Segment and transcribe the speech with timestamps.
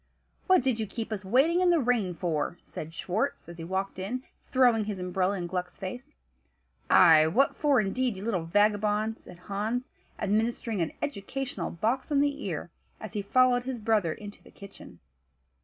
[0.47, 3.99] "What did you keep us waiting in the rain for?" said Schwartz, as he walked
[3.99, 6.15] in, throwing his umbrella in Gluck's face.
[6.89, 7.27] "Ay!
[7.27, 12.71] what for, indeed, you little vagabond?" said Hans, administering an educational box on the ear,
[12.99, 14.97] as he followed his brother into the kitchen.